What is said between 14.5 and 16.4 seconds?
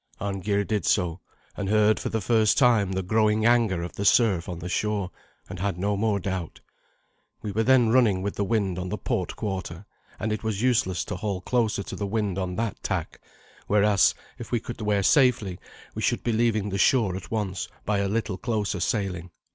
we could wear safely we should be